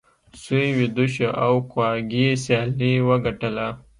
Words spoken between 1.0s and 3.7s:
شو او کواګې سیالي وګټله.